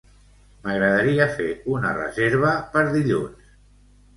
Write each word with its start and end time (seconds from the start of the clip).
M'agradaria 0.63 1.27
fer 1.35 1.47
una 1.75 1.91
reserva 1.99 2.55
per 2.73 2.85
dilluns. 2.99 3.53